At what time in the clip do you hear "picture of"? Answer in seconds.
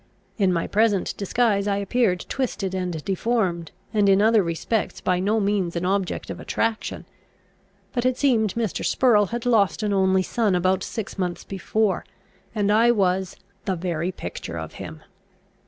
14.11-14.73